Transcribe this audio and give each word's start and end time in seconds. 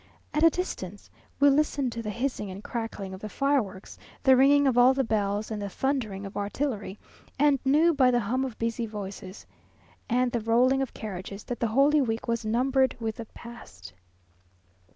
At 0.33 0.41
a 0.41 0.49
distance 0.49 1.11
we 1.39 1.51
listened 1.51 1.91
to 1.91 2.01
the 2.01 2.09
hissing 2.09 2.49
and 2.49 2.63
crackling 2.63 3.13
of 3.13 3.19
the 3.21 3.29
fireworks, 3.29 3.99
the 4.23 4.35
ringing 4.35 4.65
of 4.65 4.75
all 4.75 4.95
the 4.95 5.03
bells, 5.03 5.51
and 5.51 5.61
the 5.61 5.69
thundering 5.69 6.25
of 6.25 6.35
artillery; 6.35 6.97
and 7.37 7.59
knew 7.63 7.93
by 7.93 8.09
the 8.09 8.21
hum 8.21 8.43
of 8.43 8.57
busy 8.57 8.87
voices, 8.87 9.45
and 10.09 10.31
the 10.31 10.39
rolling 10.41 10.81
of 10.81 10.95
carriages, 10.95 11.43
that 11.43 11.59
the 11.59 11.67
Holy 11.67 12.01
Week 12.01 12.27
was 12.27 12.43
numbered 12.43 12.95
with 12.99 13.17
the 13.17 13.25
past.... 13.25 13.93